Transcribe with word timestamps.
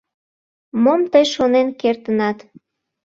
—Мом 0.83 1.01
тый 1.11 1.25
шонен 1.33 1.67
кертынат? 1.79 2.37